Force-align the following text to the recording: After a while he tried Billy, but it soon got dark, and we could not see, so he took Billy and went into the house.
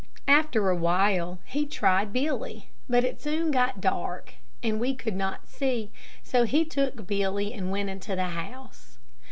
After 0.27 0.67
a 0.71 0.75
while 0.75 1.37
he 1.45 1.67
tried 1.67 2.11
Billy, 2.11 2.69
but 2.89 3.03
it 3.03 3.21
soon 3.21 3.51
got 3.51 3.79
dark, 3.79 4.33
and 4.63 4.79
we 4.79 4.95
could 4.95 5.15
not 5.15 5.47
see, 5.47 5.91
so 6.23 6.43
he 6.43 6.65
took 6.65 7.05
Billy 7.05 7.53
and 7.53 7.69
went 7.69 7.87
into 7.91 8.15
the 8.15 8.29
house. 8.29 8.97